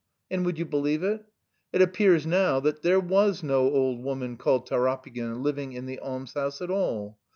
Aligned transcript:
And 0.31 0.43
would 0.47 0.57
you 0.57 0.65
believe 0.65 1.03
it? 1.03 1.23
It 1.71 1.83
appears 1.83 2.25
now 2.25 2.59
that 2.61 2.81
there 2.81 2.99
was 2.99 3.43
no 3.43 3.71
old 3.71 4.03
woman 4.03 4.35
called 4.35 4.65
Tarapygin 4.67 5.43
living 5.43 5.73
in 5.73 5.85
the 5.85 5.99
almshouse 5.99 6.59
at 6.59 6.71
all! 6.71 7.19